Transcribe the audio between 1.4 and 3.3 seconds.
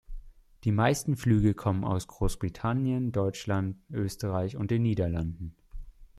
kommen aus Großbritannien,